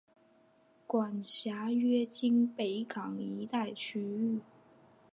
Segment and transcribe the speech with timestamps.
[0.87, 4.39] 管辖约今北港一带区域。